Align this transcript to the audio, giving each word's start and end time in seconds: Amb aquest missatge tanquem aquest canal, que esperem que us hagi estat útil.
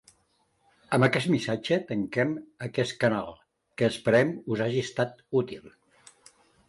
Amb 0.97 1.05
aquest 1.07 1.27
missatge 1.33 1.77
tanquem 1.91 2.33
aquest 2.69 2.95
canal, 3.05 3.29
que 3.81 3.91
esperem 3.93 4.33
que 4.47 4.55
us 4.57 4.65
hagi 4.67 4.83
estat 4.87 5.23
útil. 5.43 5.69